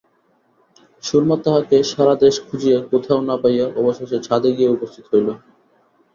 সুরমা 1.03 1.37
তাহাকে 1.43 1.77
সারাদেশ 1.91 2.35
খুঁজিয়া, 2.47 2.79
কোথাও 2.91 3.19
না 3.21 3.35
পাইয়া 3.41 3.65
অবশেষে 3.79 4.17
ছাদে 4.27 4.49
গিয়া 4.57 4.71
উপস্থিত 4.71 5.05
হইল। 5.11 5.27